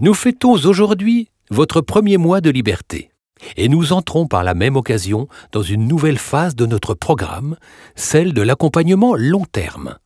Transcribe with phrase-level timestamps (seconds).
[0.00, 3.10] Nous fêtons aujourd'hui votre premier mois de liberté.
[3.56, 7.56] Et nous entrons par la même occasion dans une nouvelle phase de notre programme,
[7.96, 9.96] celle de l'accompagnement long terme.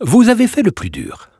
[0.00, 1.30] Vous avez fait le plus dur.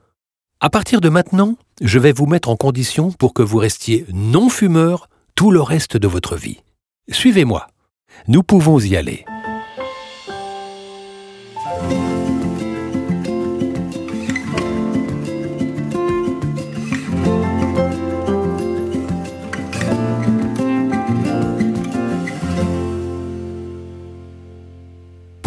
[0.60, 4.48] À partir de maintenant, je vais vous mettre en condition pour que vous restiez non
[4.48, 6.60] fumeur tout le reste de votre vie.
[7.10, 7.66] Suivez-moi.
[8.28, 9.24] Nous pouvons y aller.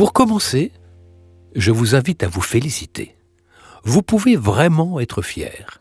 [0.01, 0.71] Pour commencer,
[1.53, 3.15] je vous invite à vous féliciter.
[3.83, 5.79] Vous pouvez vraiment être fier.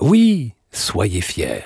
[0.00, 1.64] Oui, soyez fiers.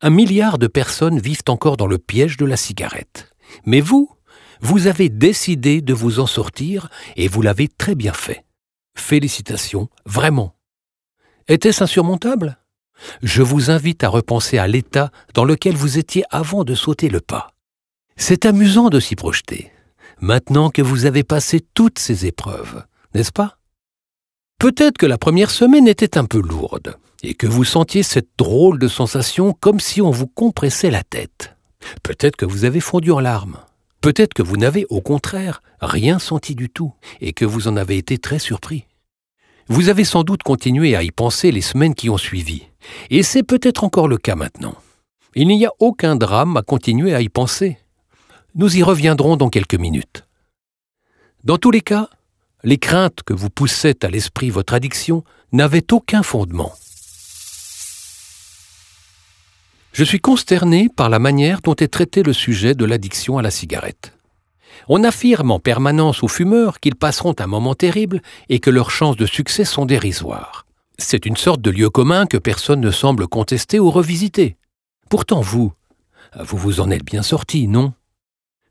[0.00, 3.34] Un milliard de personnes vivent encore dans le piège de la cigarette.
[3.66, 4.16] Mais vous,
[4.62, 8.46] vous avez décidé de vous en sortir et vous l'avez très bien fait.
[8.96, 10.56] Félicitations, vraiment.
[11.48, 12.56] Était-ce insurmontable?
[13.22, 17.20] Je vous invite à repenser à l'état dans lequel vous étiez avant de sauter le
[17.20, 17.50] pas.
[18.16, 19.70] C'est amusant de s'y projeter
[20.20, 22.84] maintenant que vous avez passé toutes ces épreuves,
[23.14, 23.58] n'est-ce pas?
[24.58, 28.78] Peut-être que la première semaine était un peu lourde, et que vous sentiez cette drôle
[28.78, 31.56] de sensation comme si on vous compressait la tête.
[32.02, 33.58] Peut-être que vous avez fondu en larmes.
[34.00, 37.96] Peut-être que vous n'avez au contraire rien senti du tout, et que vous en avez
[37.96, 38.86] été très surpris.
[39.68, 42.64] Vous avez sans doute continué à y penser les semaines qui ont suivi,
[43.10, 44.76] et c'est peut-être encore le cas maintenant.
[45.34, 47.78] Il n'y a aucun drame à continuer à y penser.
[48.56, 50.28] Nous y reviendrons dans quelques minutes.
[51.42, 52.08] Dans tous les cas,
[52.62, 56.72] les craintes que vous poussait à l'esprit votre addiction n'avaient aucun fondement.
[59.92, 63.50] Je suis consterné par la manière dont est traité le sujet de l'addiction à la
[63.50, 64.12] cigarette.
[64.86, 69.16] On affirme en permanence aux fumeurs qu'ils passeront un moment terrible et que leurs chances
[69.16, 70.64] de succès sont dérisoires.
[70.96, 74.56] C'est une sorte de lieu commun que personne ne semble contester ou revisiter.
[75.10, 75.72] Pourtant vous,
[76.38, 77.94] vous vous en êtes bien sorti, non?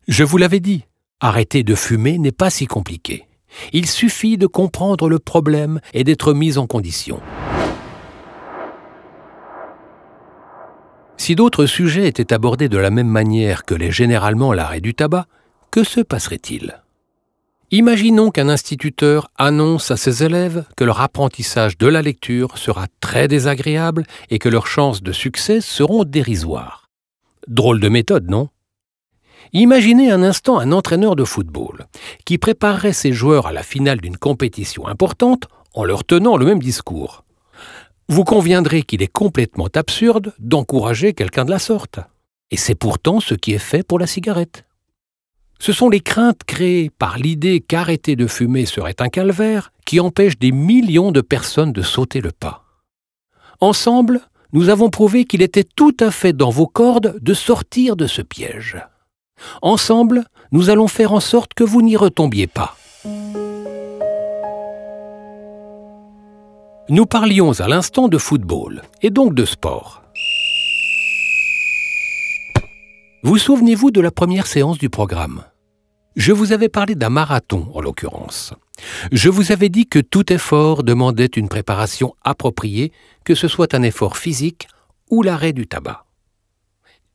[0.08, 0.86] Je vous l'avais dit,
[1.20, 3.26] arrêter de fumer n'est pas si compliqué.
[3.72, 7.22] Il suffit de comprendre le problème et d'être mis en condition.
[11.18, 15.26] Si d'autres sujets étaient abordés de la même manière que l'est généralement l'arrêt du tabac,
[15.72, 16.82] que se passerait-il?
[17.72, 23.28] Imaginons qu'un instituteur annonce à ses élèves que leur apprentissage de la lecture sera très
[23.28, 26.90] désagréable et que leurs chances de succès seront dérisoires.
[27.48, 28.50] Drôle de méthode, non?
[29.56, 31.86] Imaginez un instant un entraîneur de football
[32.26, 36.62] qui préparerait ses joueurs à la finale d'une compétition importante en leur tenant le même
[36.62, 37.24] discours.
[38.10, 42.00] Vous conviendrez qu'il est complètement absurde d'encourager quelqu'un de la sorte.
[42.50, 44.66] Et c'est pourtant ce qui est fait pour la cigarette.
[45.60, 50.40] Ce sont les craintes créées par l'idée qu'arrêter de fumer serait un calvaire qui empêchent
[50.40, 52.66] des millions de personnes de sauter le pas.
[53.62, 54.22] Ensemble,
[54.52, 58.24] nous avons prouvé qu'il était tout à fait dans vos cordes de sortir de ce
[58.24, 58.78] piège.
[59.62, 62.76] Ensemble, nous allons faire en sorte que vous n'y retombiez pas.
[66.90, 70.04] Nous parlions à l'instant de football, et donc de sport.
[73.24, 75.46] Vous souvenez-vous de la première séance du programme?
[76.18, 78.54] Je vous avais parlé d'un marathon, en l'occurrence.
[79.12, 82.92] Je vous avais dit que tout effort demandait une préparation appropriée,
[83.24, 84.68] que ce soit un effort physique
[85.10, 86.06] ou l'arrêt du tabac.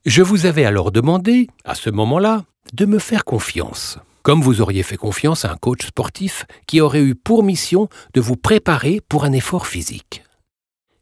[0.07, 4.83] Je vous avais alors demandé, à ce moment-là, de me faire confiance, comme vous auriez
[4.83, 9.25] fait confiance à un coach sportif qui aurait eu pour mission de vous préparer pour
[9.25, 10.23] un effort physique.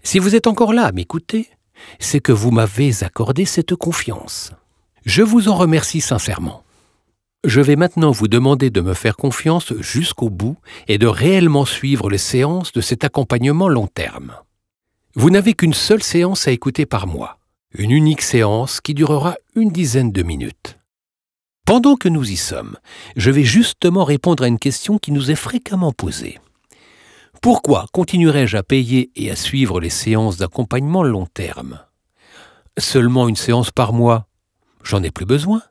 [0.02, 1.50] Si vous êtes encore là à m'écouter,
[1.98, 4.52] c'est que vous m'avez accordé cette confiance.
[5.04, 6.64] Je vous en remercie sincèrement.
[7.44, 10.56] Je vais maintenant vous demander de me faire confiance jusqu'au bout
[10.88, 14.34] et de réellement suivre les séances de cet accompagnement long terme.
[15.14, 17.35] Vous n'avez qu'une seule séance à écouter par mois
[17.74, 20.78] une unique séance qui durera une dizaine de minutes.
[21.66, 22.76] Pendant que nous y sommes,
[23.16, 26.38] je vais justement répondre à une question qui nous est fréquemment posée.
[27.42, 31.80] Pourquoi continuerai-je à payer et à suivre les séances d'accompagnement long terme?
[32.78, 34.26] Seulement une séance par mois?
[34.82, 35.62] J'en ai plus besoin.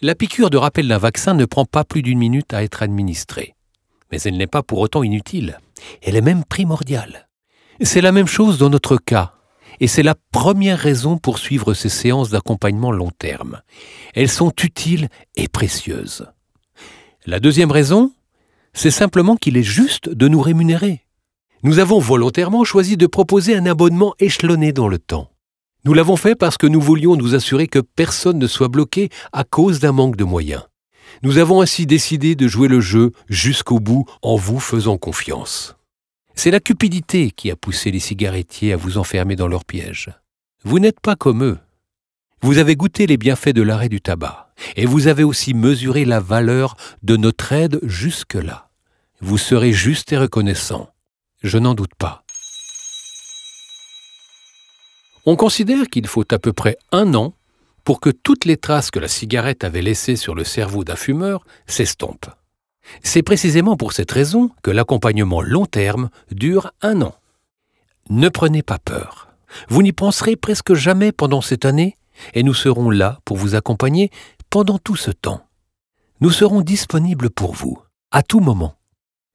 [0.00, 3.56] La piqûre de rappel d'un vaccin ne prend pas plus d'une minute à être administrée.
[4.10, 5.58] Mais elle n'est pas pour autant inutile.
[6.02, 7.28] Elle est même primordiale.
[7.82, 9.34] C'est la même chose dans notre cas
[9.80, 13.62] et c'est la première raison pour suivre ces séances d'accompagnement long terme.
[14.14, 16.26] Elles sont utiles et précieuses.
[17.26, 18.12] La deuxième raison,
[18.72, 21.06] c'est simplement qu'il est juste de nous rémunérer.
[21.62, 25.30] Nous avons volontairement choisi de proposer un abonnement échelonné dans le temps.
[25.84, 29.44] Nous l'avons fait parce que nous voulions nous assurer que personne ne soit bloqué à
[29.44, 30.64] cause d'un manque de moyens.
[31.22, 35.76] Nous avons ainsi décidé de jouer le jeu jusqu'au bout en vous faisant confiance.
[36.34, 40.10] C'est la cupidité qui a poussé les cigarettiers à vous enfermer dans leur piège.
[40.64, 41.58] Vous n'êtes pas comme eux.
[42.42, 46.20] Vous avez goûté les bienfaits de l'arrêt du tabac, et vous avez aussi mesuré la
[46.20, 48.70] valeur de notre aide jusque-là.
[49.20, 50.90] Vous serez juste et reconnaissant.
[51.42, 52.24] Je n'en doute pas.
[55.26, 57.34] On considère qu'il faut à peu près un an
[57.84, 61.44] pour que toutes les traces que la cigarette avait laissées sur le cerveau d'un fumeur
[61.66, 62.30] s'estompent.
[63.02, 67.14] C'est précisément pour cette raison que l'accompagnement long terme dure un an.
[68.08, 69.28] Ne prenez pas peur.
[69.68, 71.96] Vous n'y penserez presque jamais pendant cette année
[72.34, 74.10] et nous serons là pour vous accompagner
[74.50, 75.46] pendant tout ce temps.
[76.20, 77.78] Nous serons disponibles pour vous,
[78.10, 78.74] à tout moment.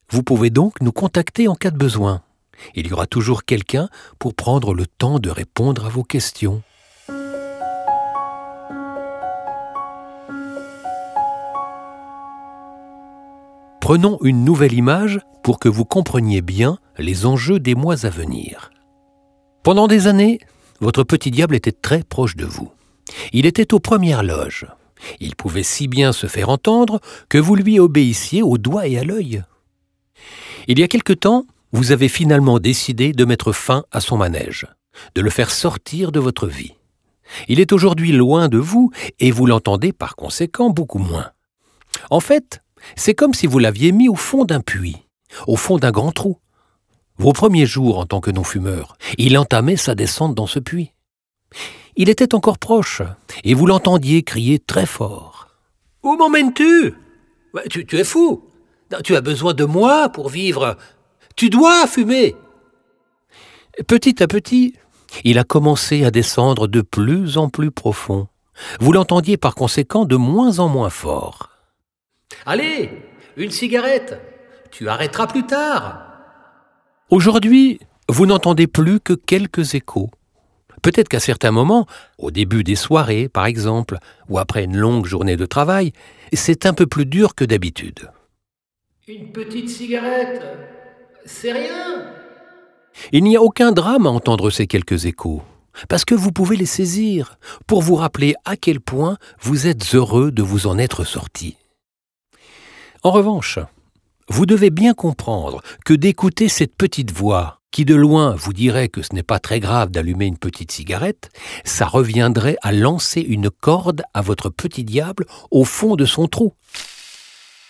[0.09, 2.21] Vous pouvez donc nous contacter en cas de besoin.
[2.75, 3.89] Il y aura toujours quelqu'un
[4.19, 6.61] pour prendre le temps de répondre à vos questions.
[13.85, 18.71] Prenons une nouvelle image pour que vous compreniez bien les enjeux des mois à venir.
[19.61, 20.39] Pendant des années,
[20.79, 22.71] votre petit diable était très proche de vous.
[23.31, 24.65] Il était aux premières loges.
[25.19, 26.99] Il pouvait si bien se faire entendre
[27.29, 29.43] que vous lui obéissiez au doigt et à l'œil.
[30.67, 34.65] Il y a quelque temps, vous avez finalement décidé de mettre fin à son manège,
[35.13, 36.73] de le faire sortir de votre vie.
[37.47, 38.89] Il est aujourd'hui loin de vous
[39.19, 41.29] et vous l'entendez par conséquent beaucoup moins.
[42.09, 42.63] En fait,
[42.95, 44.97] c'est comme si vous l'aviez mis au fond d'un puits,
[45.47, 46.37] au fond d'un grand trou.
[47.17, 50.91] Vos premiers jours en tant que non-fumeur, il entamait sa descente dans ce puits.
[51.95, 53.01] Il était encore proche,
[53.43, 55.47] et vous l'entendiez crier très fort.
[56.03, 56.93] Où m'emmènes-tu?
[57.69, 58.43] Tu, tu es fou
[59.03, 60.77] Tu as besoin de moi pour vivre
[61.35, 62.35] tu dois fumer.
[63.87, 64.73] Petit à petit,
[65.25, 68.29] il a commencé à descendre de plus en plus profond.
[68.79, 71.49] Vous l'entendiez par conséquent de moins en moins fort.
[72.45, 72.89] Allez,
[73.37, 74.19] une cigarette.
[74.71, 76.01] Tu arrêteras plus tard.
[77.09, 77.79] Aujourd'hui,
[78.09, 80.09] vous n'entendez plus que quelques échos.
[80.81, 81.87] Peut-être qu'à certains moments,
[82.17, 83.97] au début des soirées par exemple,
[84.29, 85.93] ou après une longue journée de travail,
[86.33, 88.11] c'est un peu plus dur que d'habitude.
[89.07, 90.43] Une petite cigarette
[91.25, 92.05] c'est rien.
[93.11, 95.41] Il n'y a aucun drame à entendre ces quelques échos,
[95.89, 100.31] parce que vous pouvez les saisir pour vous rappeler à quel point vous êtes heureux
[100.31, 101.57] de vous en être sorti.
[103.05, 103.59] En revanche,
[104.29, 109.03] vous devez bien comprendre que d'écouter cette petite voix, qui de loin vous dirait que
[109.03, 111.29] ce n'est pas très grave d'allumer une petite cigarette,
[111.65, 116.53] ça reviendrait à lancer une corde à votre petit diable au fond de son trou.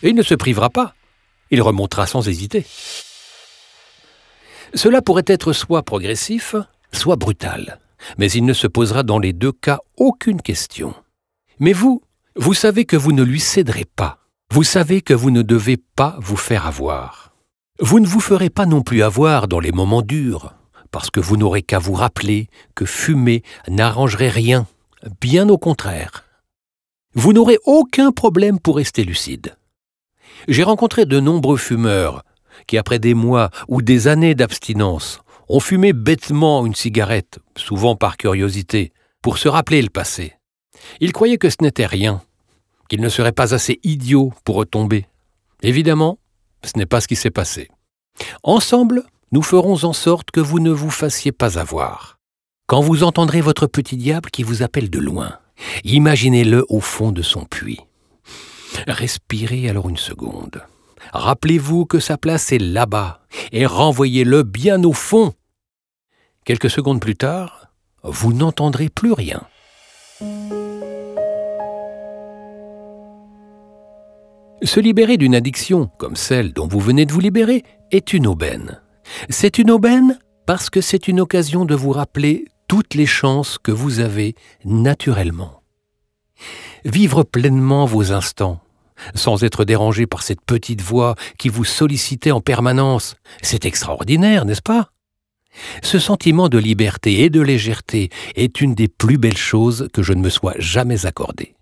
[0.04, 0.96] Et il ne se privera pas,
[1.52, 2.66] il remontera sans hésiter.
[4.74, 6.56] Cela pourrait être soit progressif,
[6.94, 7.82] soit brutal,
[8.18, 10.94] mais il ne se posera dans les deux cas aucune question.
[11.60, 12.02] Mais vous,
[12.38, 14.25] vous savez que vous ne lui céderez pas.
[14.52, 17.34] Vous savez que vous ne devez pas vous faire avoir.
[17.80, 20.54] Vous ne vous ferez pas non plus avoir dans les moments durs,
[20.92, 24.66] parce que vous n'aurez qu'à vous rappeler que fumer n'arrangerait rien,
[25.20, 26.24] bien au contraire.
[27.16, 29.58] Vous n'aurez aucun problème pour rester lucide.
[30.48, 32.24] J'ai rencontré de nombreux fumeurs
[32.68, 35.20] qui, après des mois ou des années d'abstinence,
[35.50, 40.34] ont fumé bêtement une cigarette, souvent par curiosité, pour se rappeler le passé.
[41.02, 42.22] Ils croyaient que ce n'était rien,
[42.90, 45.08] qu'ils ne seraient pas assez idiots pour retomber.
[45.62, 46.20] Évidemment,
[46.64, 47.70] ce n'est pas ce qui s'est passé.
[48.44, 52.20] Ensemble, nous ferons en sorte que vous ne vous fassiez pas avoir.
[52.68, 55.40] Quand vous entendrez votre petit diable qui vous appelle de loin,
[55.84, 57.82] imaginez-le au fond de son puits.
[58.88, 60.64] Respirez alors une seconde.
[61.14, 65.34] Rappelez-vous que sa place est là-bas et renvoyez-le bien au fond.
[66.46, 67.68] Quelques secondes plus tard,
[68.04, 69.42] vous n'entendrez plus rien.
[74.66, 78.82] Se libérer d'une addiction comme celle dont vous venez de vous libérer est une aubaine.
[79.30, 83.72] C'est une aubaine parce que c'est une occasion de vous rappeler toutes les chances que
[83.72, 85.62] vous avez naturellement.
[86.84, 88.60] Vivre pleinement vos instants,
[89.14, 93.16] sans être dérangé par cette petite voix qui vous sollicitait en permanence.
[93.44, 94.90] C'est extraordinaire, n'est-ce pas?
[95.84, 100.14] Ce sentiment de liberté et de légèreté est une des plus belles choses que je
[100.14, 101.56] ne me sois jamais accordé.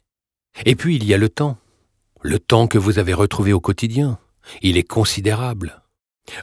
[0.66, 1.58] Et puis il y a le temps.
[2.26, 4.18] Le temps que vous avez retrouvé au quotidien.
[4.62, 5.82] Il est considérable.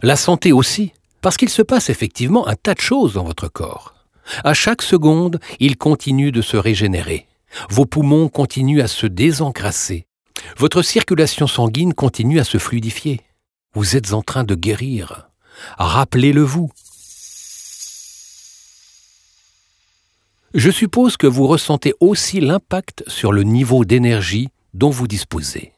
[0.02, 3.94] La santé aussi, parce qu'il se passe effectivement un tas de choses dans votre corps.
[4.44, 7.28] À chaque seconde, il continue de se régénérer.
[7.70, 10.06] Vos poumons continuent à se désencrasser.
[10.58, 13.22] Votre circulation sanguine continue à se fluidifier.
[13.72, 15.30] Vous êtes en train de guérir.
[15.78, 16.70] Rappelez-le vous.
[20.52, 25.72] Je suppose que vous ressentez aussi l'impact sur le niveau d'énergie dont vous disposez.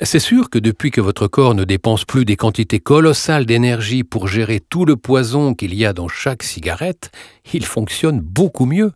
[0.00, 4.28] C'est sûr que depuis que votre corps ne dépense plus des quantités colossales d'énergie pour
[4.28, 7.10] gérer tout le poison qu'il y a dans chaque cigarette,
[7.52, 8.92] il fonctionne beaucoup mieux.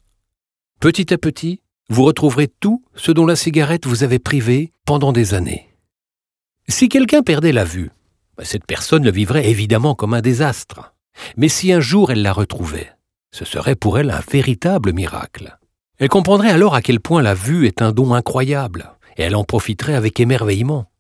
[0.79, 5.35] Petit à petit, vous retrouverez tout ce dont la cigarette vous avait privé pendant des
[5.35, 5.69] années.
[6.69, 7.91] Si quelqu'un perdait la vue,
[8.43, 10.95] cette personne le vivrait évidemment comme un désastre.
[11.37, 12.93] Mais si un jour elle la retrouvait,
[13.33, 15.59] ce serait pour elle un véritable miracle.
[16.03, 19.45] Elle comprendrait alors à quel point la vue est un don incroyable, et elle en
[19.45, 20.91] profiterait avec émerveillement.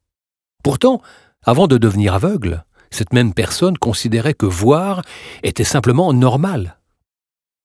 [0.62, 1.02] Pourtant,
[1.42, 5.02] avant de devenir aveugle, cette même personne considérait que voir
[5.42, 6.78] était simplement normal.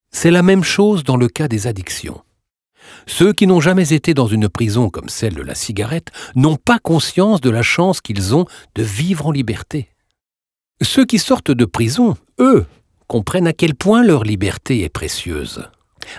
[0.09, 2.23] C'est la même chose dans le cas des addictions.
[3.05, 6.79] Ceux qui n'ont jamais été dans une prison comme celle de la cigarette n'ont pas
[6.79, 9.89] conscience de la chance qu'ils ont de vivre en liberté.
[10.81, 12.65] Ceux qui sortent de prison, eux,
[13.05, 15.69] comprennent à quel point leur liberté est précieuse,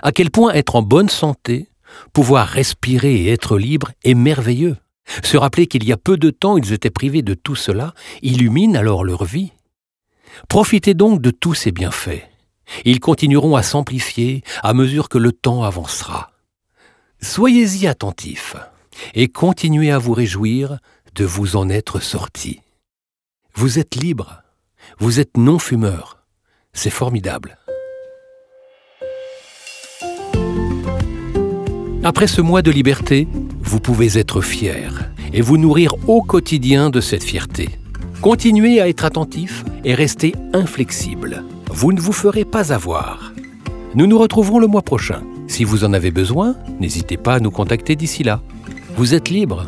[0.03, 1.69] à quel point être en bonne santé,
[2.13, 4.77] pouvoir respirer et être libre est merveilleux.
[5.23, 8.75] Se rappeler qu'il y a peu de temps ils étaient privés de tout cela illumine
[8.75, 9.51] alors leur vie.
[10.47, 12.23] Profitez donc de tous ces bienfaits.
[12.85, 16.31] Ils continueront à s'amplifier à mesure que le temps avancera.
[17.21, 18.55] Soyez-y attentifs
[19.13, 20.77] et continuez à vous réjouir
[21.15, 22.61] de vous en être sortis.
[23.55, 24.43] Vous êtes libre,
[24.99, 26.23] vous êtes non-fumeur,
[26.73, 27.58] c'est formidable.
[32.03, 33.27] Après ce mois de liberté,
[33.61, 37.69] vous pouvez être fier et vous nourrir au quotidien de cette fierté.
[38.21, 41.43] Continuez à être attentif et restez inflexible.
[41.67, 43.33] Vous ne vous ferez pas avoir.
[43.95, 45.23] Nous nous retrouverons le mois prochain.
[45.47, 48.41] Si vous en avez besoin, n'hésitez pas à nous contacter d'ici là.
[48.95, 49.65] Vous êtes libre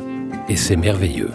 [0.48, 1.32] et c'est merveilleux.